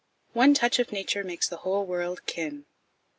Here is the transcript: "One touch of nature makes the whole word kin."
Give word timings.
"One 0.33 0.55
touch 0.55 0.79
of 0.79 0.91
nature 0.91 1.23
makes 1.23 1.47
the 1.47 1.57
whole 1.57 1.85
word 1.85 2.25
kin." 2.25 2.65